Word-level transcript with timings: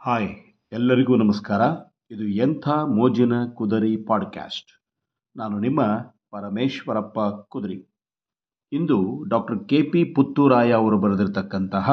Hi, 0.00 0.34
ಎಲ್ಲರಿಗೂ 0.72 1.16
ನಮಸ್ಕಾರ. 1.16 1.60
ಇದು 2.10 2.28
ಎಂಥ 2.28 2.68
ಮೋಜಿನ 2.68 3.32
ಕುದರಿ 3.54 3.96
ಪಾಡ್ಕ್ಯಾಸ್ಟ್. 3.96 4.84
ನಾನು 5.36 5.58
ನಿಮ್ಮ 5.58 5.86
ಪರಮೇಶ್ವರಪ್ಪ 6.30 7.20
ಕುದರಿ. 7.48 7.86
ಇಂದು 8.72 9.24
ಡಾಕ್ಟರ್ 9.28 9.68
ಕೆ 9.68 9.82
ಪಿ 9.82 10.04
ಪುತ್ತೂರಾಯ 10.04 10.72
ಅವರು 10.72 10.98
ಬರೆದಿರತಕ್ಕಂತಹ 10.98 11.90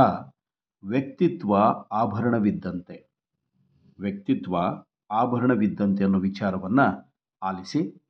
ವ್ಯಕ್ತಿತ್ವ 0.84 1.56
ಆಭರಣವಿದ್ದಂತೆ. 1.92 3.10
ವ್ಯಕ್ತಿತ್ವ 4.00 4.56
ಆಭರಣವಿದ್ದಂತೆ 5.12 6.04
ಅನ್ನೋ 6.04 6.20
ವಿಚಾರವನ್ನು 6.20 7.14
ಆಲಿಸಿ, 7.44 8.04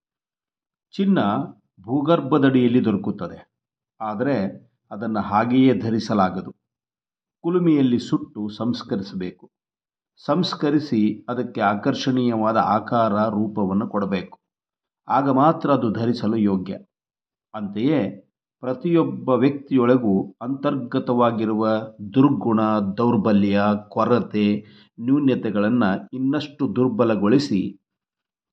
ಚಿನ್ನ 0.91 1.19
ಭೂಗರ್ಭದಡಿಯಲ್ಲಿ 1.81 2.85
ದೊರಕುತ್ತದೆ. 2.85 3.51
ಆದರೆ 4.01 4.67
ಅದನ್ನು 4.91 5.19
ಹಾಗೆಯೇ 5.19 5.79
ಧರಿಸಲಾಗದು. 5.79 6.55
ಕುಲುಮೆಯಲ್ಲಿ 7.41 7.99
ಸುಟ್ಟು 7.99 8.49
ಸಂಸ್ಕರಿಸಬೇಕು. 8.49 9.54
ಸಂಸ್ಕರಿಸಿ 10.17 11.25
ಅದಕ್ಕೆ 11.29 11.61
ಆಕರ್ಷಣೀಯವಾದ 11.61 12.57
ಆಕಾರ 12.57 13.13
ರೂಪವನ್ನು 13.13 13.87
ಕೊಡಬೇಕು. 13.87 14.39
ಆಗ 15.07 15.29
ಮಾತ್ರ 15.29 15.71
ಅದು 15.71 15.91
ಧರಿಸಲು 15.91 16.37
ಯೋಗ್ಯ. 16.37 16.77
ಅಂತೆಯೇ 17.53 18.21
ಪ್ರತಿಯೊಬ್ಬ 18.59 19.29
ವ್ಯಕ್ತಿಯೊಳಗೂ 19.29 20.35
ಅಂತರ್ಗತವಾಗಿರುವ 20.41 21.81
ದುರ್ಗುಣ, 22.13 22.61
ದೌರ್ಬಲ್ಯ, 22.97 23.61
ಕೊರತೆ 23.89 24.65
ನ್ಯೂನ್ಯತೆಗಳನ್ನು 24.99 26.09
ಇನ್ನಷ್ಟು 26.13 26.75
ದುರ್ಬಲಗೊಳಿಸಿ 26.75 27.79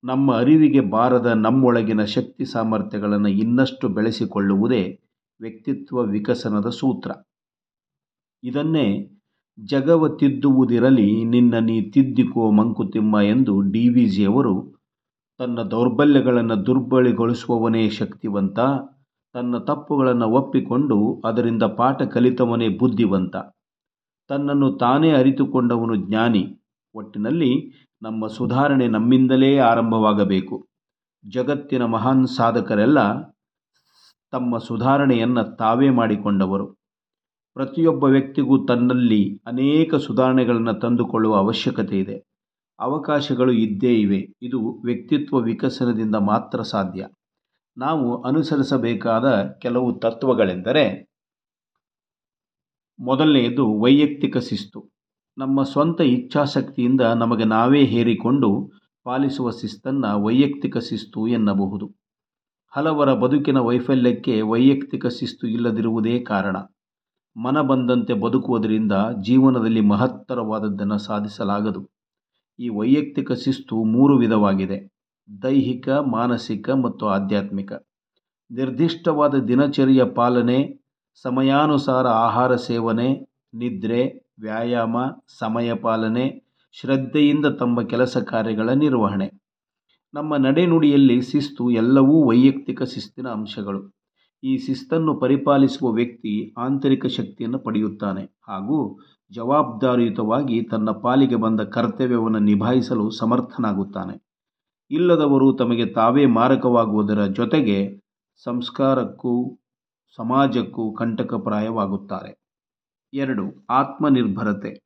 ನಮ್ಮ 0.03 0.35
ಅರಿವಿಗೆ 0.35 0.79
ಬಾರದ 0.79 1.25
ನಮ್ಮೊಳಗಿನ 1.25 2.03
ಶಕ್ತಿ 2.03 2.45
ಸಾಮರ್ಥ್ಯಗಳನ್ನು 2.45 3.27
ಇನ್ನಷ್ಟು 3.27 3.89
ಬೆಳೆಸಿಕೊಳ್ಳುವುದೇ 3.89 4.99
ವ್ಯಕ್ತಿತ್ವ 5.41 5.99
ವಿಕಸನದ 5.99 6.69
ಸೂತ್ರ. 6.69 7.11
ಇದನ್ನೇ 8.43 9.12
ಜಗವ 9.57 10.07
ತಿದ್ದುವುದಿರಲಿ 10.07 11.23
ನಿನ್ನ 11.23 11.55
ನೀ 11.59 11.91
ತಿದ್ದಿಕೋ 11.91 12.51
ಮಂಕುತಿಮ್ಮ 12.51 13.17
ಎಂದು 13.21 13.61
ಡಿ 13.61 13.89
ವಿ 13.89 14.05
ಜಿಯವರು 14.05 14.73
ತನ್ನ 15.39 15.61
ದೌರ್ಬಲ್ಯಗಳನ್ನು 15.61 16.65
ದುರ್ಬಳಿಗೊಳಿಸುವವನೇ 16.65 17.89
ಶಕ್ತಿವಂತ, 17.89 18.59
ತನ್ನ 19.33 19.57
ತಪ್ಪುಗಳನ್ನು 19.57 20.27
ಒಪ್ಪಿಕೊಂಡು 20.27 21.21
ಅದರಿಂದ 21.25 21.63
ಪಾಠ 21.63 22.01
ಕಲಿತವನೇ 22.01 22.69
ಬುದ್ಧಿವಂತ. 22.69 23.35
ತನ್ನನ್ನು 24.29 24.73
ತಾನೇ 24.73 25.11
ಅರಿತುಕೊಂಡವನು 25.11 25.95
ಜ್ಞಾನಿ. 25.95 26.43
ಒಟ್ಟಿನಲ್ಲಿ 26.95 27.51
ನಮ್ಮ 28.01 28.27
ಸುಧಾರಣೆ 28.27 28.87
ನಮ್ಮಿಂದಲೇ 28.87 29.57
ಆರಂಭವಾಗಬೇಕು. 29.57 30.67
ಜಗತ್ತಿನ 31.29 31.85
ಮಹಾನ್ 31.85 32.27
ಸಾಧಕರೆಲ್ಲ 32.27 32.99
ತಮ್ಮ 34.31 34.57
ಸುಧಾರಣೆಯನ್ನು 34.57 35.55
ತಾವೇ 35.55 35.89
ಮಾಡಿಕೊಂಡವರು. 35.89 36.82
ಪ್ರತಿಯೊಬ್ಬ 37.53 38.03
ವ್ಯಕ್ತಿಗೂ 38.03 38.65
ತನ್ನಲ್ಲಿ 38.65 39.41
ಅನೇಕ 39.45 39.95
ಸುಧಾರಣೆಗಳನ್ನು 39.95 40.73
ತಂದುಕೊಳ್ಳುವ 40.73 41.35
ಅವಶ್ಯಕತೆ 41.35 41.99
ಇದೆ. 41.99 42.23
ಅವಕಾಶಗಳು 42.79 43.51
ಇದ್ದೇ 43.51 43.93
ಇವೆ. 43.93 44.27
ಇದು 44.41 44.81
ವ್ಯಕ್ತಿತ್ವ 44.85 45.37
ವಿಕಸನದಿಂದ 45.37 46.15
ಮಾತ್ರ 46.15 46.61
ಸಾಧ್ಯ. 46.61 47.07
ನಾವು 47.77 48.21
ಅನುಸರಿಸಬೇಕಾದ 48.21 49.43
ಕೆಲವು 49.61 49.99
ತತ್ವಗಳೆಂದರೆ, 49.99 51.09
ಮೊದಲನೆಯದು 52.99 53.79
ವೈಯಕ್ತಿಕ 53.79 54.37
ಶಿಸ್ತು. 54.37 54.89
ನಮ್ಮ 55.37 55.63
ಸ್ವಂತ 55.63 56.01
ಇಚ್ಛಾಶಕ್ತಿಯಿಂದ 56.01 57.01
ನಮಗೆ 57.01 57.43
ನಾವೇ 57.43 57.85
ಹೇರಿಕೊಂಡು 57.85 58.71
ಪಾಲಿಸುವ 59.03 59.51
ಶಿಸ್ತನ್ನು 59.51 60.23
ವೈಯಕ್ತಿಕ 60.23 60.77
ಶಿಸ್ತು 60.77 61.27
ಎನ್ನಬಹುದು. 61.27 61.95
ಹಲವರ 62.75 63.13
ಬದುಕಿನ 63.13 63.57
ವೈಫಲ್ಯಕ್ಕೆ 63.57 64.41
ವೈಯಕ್ತಿಕ 64.41 65.07
ಶಿಸ್ತು 65.07 65.47
ಇಲ್ಲದಿರುವುದೇ 65.47 66.19
ಕಾರಣ. 66.19 66.57
ಮನ 67.37 67.61
ಬಂದಂತೆ 67.61 68.13
ಬದುಕುವುದರಿಂದ 68.13 68.91
ಜೀವನದಲ್ಲಿ 69.21 69.81
ಮಹತ್ತರವಾದದ್ದನ್ನು 69.81 70.97
ಸಾಧಿಸಲಾಗದು. 70.97 71.89
ಈ 72.59 72.69
ವೈಯಕ್ತಿಕ 72.69 73.31
ಶಿಸ್ತು 73.31 73.83
ಮೂರು 73.83 74.17
ವಿಧವಾಗಿದೆ. 74.17 74.93
ದೈಹಿಕ, 75.43 75.89
ಮಾನಸಿಕ 75.89 76.69
ಮತ್ತು 76.69 77.07
ಆಧ್ಯಾತ್ಮಿಕ. 77.07 77.73
ನಿರ್ದಿಷ್ಟವಾದ 78.51 79.35
ದಿನಚರಿಯ 79.35 80.03
ಪಾಲನೆ, 80.03 80.79
ಸಮಯಾನುಸಾರ 81.21 82.07
ಆಹಾರ 82.07 82.55
ಸೇವನೆ, 82.55 83.13
ನಿದ್ರೆ, 83.53 84.31
ವ್ಯಾಯಾಮ, 84.39 84.97
ಸಮಯ 85.37 85.73
ಪಾಲನೆ, 85.73 86.43
ಶ್ರದ್ಧೆಯಿಂದ 86.71 87.45
ತಮ್ಮ 87.45 87.81
ಕೆಲಸ 87.81 88.17
ಕಾರ್ಯಗಳ 88.17 88.69
ನಿರ್ವಹಣೆ. 88.69 89.31
ನಮ್ಮ 90.13 90.35
ನಡೆನುಡಿಯಲ್ಲಿ 90.35 91.21
ಶಿಸ್ತು 91.21 91.71
ಎಲ್ಲವೂ 91.71 92.29
ವೈಯಕ್ತಿಕ 92.29 92.83
ಶಿಸ್ತಿನ 92.83 93.27
ಅಂಶಗಳು. 93.27 94.02
ಈ 94.43 94.57
ಶಿಸ್ತನ್ನು 94.57 95.15
ಪರಿಪಾಲಿಸುವ 95.15 95.91
ವ್ಯಕ್ತಿ 95.91 96.53
ಆಂತರಿಕ 96.57 97.05
ಶಕ್ತಿಯನ್ನು 97.05 97.59
ಪಡೆಯುತ್ತಾನೆ 97.59 98.23
ಹಾಗೂ 98.47 98.99
ಜವಾಬ್ದಾರಿಯುತವಾಗಿ 99.31 100.63
ತನ್ನ 100.63 100.91
ಪಾಲಿಗೆ 100.91 101.35
ಬಂದ 101.35 101.61
ಕರ್ತವ್ಯವನ್ನು 101.61 102.39
ನಿಭಾಯಿಸಲು 102.39 103.09
ಸಮರ್ಥನಾಗುತ್ತಾನೆ. 103.09 104.23
ಇಲ್ಲದವರು 104.91 105.53
ತಮಗೆ 105.53 105.85
ತಾವೇ 105.85 106.25
ಮಾರಕವಾಗುವುದರ 106.25 107.25
ಜೊತೆಗೆ 107.25 108.03
ಸಂಸ್ಕಾರಕ್ಕೂ 108.43 109.59
ಸಮಾಜಕ್ಕೂ 110.15 110.93
ಕಂಟಕಪ್ರಾಯವಾಗುತ್ತಾರೆ. 110.93 112.43
ಎರಡು, 113.13 113.65
ಆತ್ಮನಿರ್ಭರತೆ. 113.69 114.83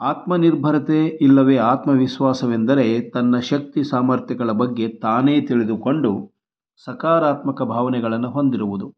ಆತ್ಮನಿರ್ಭರತೆ 0.00 1.06
ಇಲ್ಲವೇ 1.06 1.56
ಆತ್ಮವಿಶ್ವಾಸವೆಂದರೆ 1.56 3.10
ತನ್ನ 3.10 3.38
ಶಕ್ತಿ 3.38 3.84
ಸಾಮರ್ಥ್ಯಗಳ 3.84 4.50
ಬಗ್ಗೆ 4.50 4.88
ತಾನೇ 4.88 5.40
ತಿಳಿದುಕೊಂಡು 5.40 6.31
ಸಕಾರಾತ್ಮಕ 6.76 7.62
ಭಾವನೆಗಳನ್ನು 7.62 8.30
ಹೊಂದಿರುವುದು. 8.30 8.94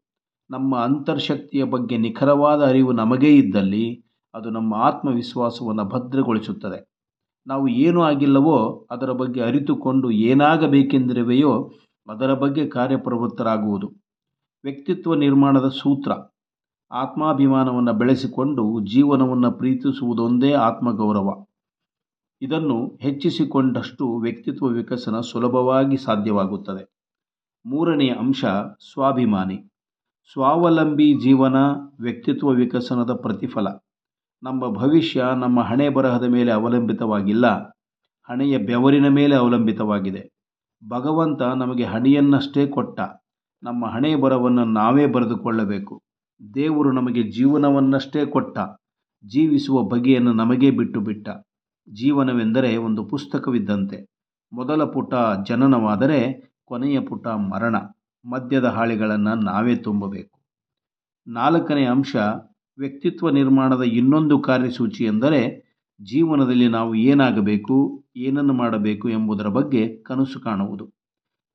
ನಮ್ಮ 0.49 0.77
ಅಂತರ್ಶಕ್ತಿಯ 0.77 1.63
ಬಗ್ಗೆ 1.63 1.97
ನಿಖರವಾದ 1.97 2.65
ಅರಿವು 2.65 2.91
ನಮಗೇ 2.91 3.35
ಇದ್ದಲ್ಲಿ 3.35 4.03
ಅದು 4.33 4.49
ನಮ್ಮ 4.49 4.73
ಆತ್ಮವಿಶ್ವಾಸವನ್ನು 4.73 5.85
ಭದ್ರಗೊಳಿಸುತ್ತದೆ. 5.85 6.89
ನಾವು 7.47 7.67
ಏನು 7.67 8.03
ಆಗಿಲ್ಲವೋ 8.03 8.87
ಅದರ 8.91 9.11
ಬಗ್ಗೆ 9.11 9.41
ಅರಿತುಕೊಂಡು 9.41 10.11
ಏನಾಗಬೇಕೆಂದಿರುವೆಯೋ 10.11 11.71
ಅದರ 12.09 12.33
ಬಗ್ಗೆ 12.33 12.67
ಕಾರ್ಯಪ್ರವೃತ್ತರಾಗುವುದು. 12.67 13.93
ವ್ಯಕ್ತಿತ್ವ 14.63 15.15
ನಿರ್ಮಾಣದ 15.15 15.67
ಸೂತ್ರ. 15.67 16.11
ಆತ್ಮಾಭಿಮಾನವನ್ನು 16.91 17.93
ಬೆಳೆಸಿಕೊಂಡು 17.93 18.79
ಜೀವನವನ್ನು 18.85 19.51
ಪ್ರೀತಿಸುವುದೊಂದೇ 19.51 20.53
ಆತ್ಮಗೌರವ. 20.53 21.45
ಇದನ್ನು 22.41 22.97
ಹೆಚ್ಚಿಸಿಕೊಂಡಷ್ಟು 23.01 24.17
ವ್ಯಕ್ತಿತ್ವ 24.17 24.65
ವಿಕಸನ 24.65 25.19
ಸುಲಭವಾಗಿ 25.19 25.97
ಸಾಧ್ಯವಾಗುತ್ತದೆ. 25.97 26.94
ಮೂರನೆಯ 27.65 28.09
ಅಂಶ 28.09 28.45
ಸ್ವಾಭಿಮಾನಿ. 28.93 29.69
ಸ್ವಾವಲಂಬಿ 30.33 31.13
ಜೀವನ 31.13 31.55
ವ್ಯಕ್ತಿತ್ವ 31.99 32.49
ವಿಕಸನದ 32.49 33.13
ಪ್ರತಿಫಲ. 33.13 33.67
ನಮ್ಮ 34.43 34.71
ಭವಿಷ್ಯ 34.71 35.23
ನಮ್ಮ 35.35 35.61
ಹಣೆ 35.61 35.89
ಬರಹದ 35.89 36.23
ಮೇಲೆ 36.23 36.51
ಅವಲಂಬಿತವಾಗಿಲ್ಲ. 36.51 37.63
ಹಣೆಯ 38.29 38.57
ಬೆವರಿನ 38.57 39.07
ಮೇಲೆ 39.07 39.35
ಅವಲಂಬಿತವಾಗಿದೆ. 39.35 40.29
ಭಗವಂತ 40.89 41.41
ನಮಗೆ 41.41 41.83
ಹಣೆಯನ್ನಷ್ಟೇ 41.83 42.67
ಕೊಟ್ಟ. 42.67 42.99
ನಮ್ಮ 43.63 43.85
ಹಣೆ 43.85 44.15
ಬರವನ್ನು 44.15 44.65
ನಾವೇ 44.65 45.05
ಬರೆದುಕೊಳ್ಳಬೇಕು. 45.05 46.03
ದೇವರು 46.53 46.91
ನಮಗೆ 46.91 47.31
ಜೀವನವನ್ನಷ್ಟೇ 47.31 48.25
ಕೊಟ್ಟ. 48.25 48.59
ಜೀವಿಸುವ 49.25 49.83
ಬಗೆಯನ್ನು 49.83 50.33
ನಮಗೇ 50.33 50.71
ಬಿಟ್ಟು 50.71 51.01
ಬಿಟ್ಟ 51.01 51.29
ಜೀವನವೆಂದರೆ 51.89 52.77
ಒಂದು 52.77 53.05
ಪುಸ್ತಕವಿದ್ದಂತೆ. 53.05 54.05
ಮೊದಲ 54.53 54.83
ಪುಟ 54.83 55.13
ಜನನವಾದರೆ 55.47 56.51
ಕೊನೆಯ 56.65 56.99
ಪುಟ 56.99 57.27
ಮರಣ. 57.27 57.75
ಮದ್ಯದ 58.25 58.65
ಹಾಳೆಗಳನ್ನು 58.65 59.35
ನಾವೇ 59.35 59.75
ತುಂಬಬೇಕು. 59.75 60.39
ನಾಲ್ಕನೇ 61.27 61.85
ಅಂಶ, 61.85 62.15
ವ್ಯಕ್ತಿತ್ವ 62.77 63.29
ನಿರ್ಮಾಣದ 63.29 63.81
ಇನ್ನೊಂದು 63.81 64.39
ಕಾರ್ಯಸೂಚಿ 64.39 65.03
ಎಂದರೆ 65.03 65.65
ಜೀವನದಲ್ಲಿ 66.01 66.67
ನಾವು 66.67 66.95
ಏನಾಗಬೇಕು, 66.95 68.05
ಏನನ್ನು 68.15 68.53
ಮಾಡಬೇಕು 68.53 69.09
ಎಂಬುದರ 69.09 69.47
ಬಗ್ಗೆ 69.47 69.97
ಕನಸು 69.97 70.39
ಕಾಣುವುದು. 70.39 70.93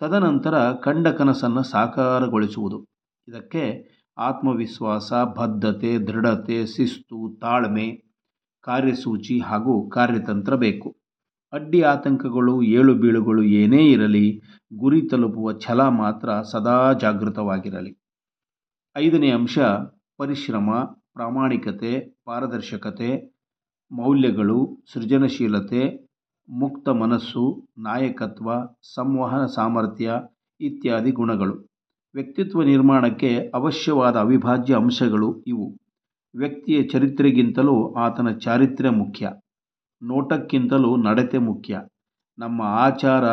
ತದನಂತರ 0.01 0.73
ಕಂಡ 0.73 1.09
ಕನಸನ್ನು 1.09 1.63
ಸಾಕಾರಗೊಳಿಸುವುದು. 1.63 2.87
ಇದಕ್ಕೆ 3.29 3.85
ಆತ್ಮವಿಶ್ವಾಸ, 4.19 5.13
ಬದ್ಧತೆ, 5.13 5.99
ದೃಢತೆ, 5.99 6.67
ಶಿಸ್ತು, 6.67 7.39
ತಾಳ್ಮೆ, 7.41 8.03
ಕಾರ್ಯಸೂಚಿ 8.61 9.41
ಹಾಗೂ 9.41 9.89
ಕಾರ್ಯತಂತ್ರ 9.89 10.55
ಬೇಕು. 10.55 11.00
ಅಡ್ಡಿ 11.53 11.83
ಆತಂಕಗಳು, 11.83 12.63
ಏಳು 12.63 12.95
ಬೀಳುಗಳು 12.95 13.43
ಏನೇ 13.43 13.87
ಇರಲಿ, 13.87 14.41
ಗುರಿ 14.77 15.09
ತಲುಪುವ 15.09 15.59
ಛಲ 15.59 15.89
ಮಾತ್ರ 15.89 16.43
ಸದಾ 16.43 16.93
ಜಾಗೃತವಾಗಿರಲಿ. 16.93 17.99
ಐದನೇ 18.97 19.31
ಅಂಶ, 19.31 19.59
ಪರಿಶ್ರಮ, 20.17 20.71
ಪ್ರಾಮಾಣಿಕತೆ, 21.13 22.23
ಪಾರದರ್ಶಕತೆ, 22.25 23.35
ಮೌಲ್ಯಗಳು, 23.93 24.85
ಸೃಜನಶೀಲತೆ, 24.93 26.07
ಮುಕ್ತ 26.49 26.89
ಮನಸ್ಸು, 26.89 27.69
ನಾಯಕತ್ವ, 27.79 28.51
ಸಂವಹನ 28.95 29.47
ಸಾಮರ್ಥ್ಯ 29.47 30.13
ಇತ್ಯಾದಿ 30.61 31.11
ಗುಣಗಳು. 31.11 31.71
ವ್ಯಕ್ತಿತ್ವ 32.15 32.63
ನಿರ್ಮಾಣಕ್ಕೆ 32.63 33.51
ಅವಶ್ಯವಾದ 33.55 34.17
ಅವಿಭಾಜ್ಯ 34.17 34.75
ಅಂಶಗಳು 34.75 35.43
ಇವು. 35.47 35.77
ವ್ಯಕ್ತಿಯ 36.35 36.83
ಚರಿತ್ರೆಗಿಂತಲೂ 36.83 37.95
ಆತನ 37.95 38.37
ಚಾರಿತ್ರ್ಯ 38.39 38.91
ಮುಖ್ಯ. 38.91 39.33
ನೋಟಕ್ಕಿಂತಲೂ 40.03 40.97
ನಡತೆ 40.97 41.39
ಮುಖ್ಯ. 41.39 41.81
ನಮ್ಮ 42.39 42.63
ಆಚಾರ, 42.63 43.25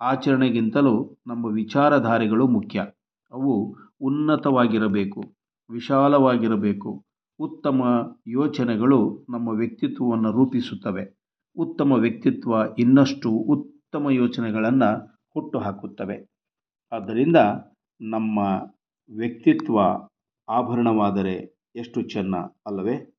ಆಚರಣೆಗಿಂತಲೂ 0.00 1.16
ನಮ್ಮ 1.26 1.46
ವಿಚಾರಧಾರೆಗಳು 1.46 2.46
ಮುಖ್ಯ. 2.46 2.86
ಅವು 3.32 3.76
ಉನ್ನತವಾಗಿರಬೇಕು, 4.00 5.34
ವಿಶಾಲವಾಗಿರಬೇಕು. 5.70 7.04
ಉತ್ತಮ 7.38 7.82
ಯೋಚನೆಗಳು 8.26 9.26
ನಮ್ಮ 9.30 9.48
ವ್ಯಕ್ತಿತ್ವವನ್ನು 9.48 10.32
ರೂಪಿಸುತ್ತವೆ. 10.32 11.16
ಉತ್ತಮ 11.56 11.92
ವ್ಯಕ್ತಿತ್ವ 11.92 12.54
ಇನ್ನಷ್ಟು 12.78 13.30
ಉತ್ತಮ 13.30 14.10
ಯೋಚನೆಗಳನ್ನು 14.10 15.06
ಹುಟ್ಟುಹಾಕುತ್ತವೆ. 15.34 16.28
ಆದ್ದರಿಂದ 16.92 17.36
ನಮ್ಮ 18.00 18.38
ವ್ಯಕ್ತಿತ್ವ 19.16 19.78
ಆಭರಣವಾದರೆ 20.48 21.56
ಎಷ್ಟು 21.76 22.02
ಚೆನ್ನ 22.02 22.36
ಅಲ್ಲವೇ? 22.36 23.13